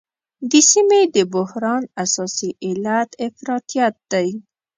د 0.51 0.53
سیمې 0.71 1.01
د 1.15 1.17
بحران 1.33 1.83
اساسي 2.03 2.49
علت 2.67 3.09
افراطیت 3.27 3.95
دی. 4.11 4.29